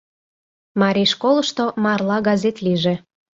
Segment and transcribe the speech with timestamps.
[0.81, 2.95] МАРИЙ ШКОЛЫШТО МАРЛА ГАЗЕТ ЛИЙЖЕ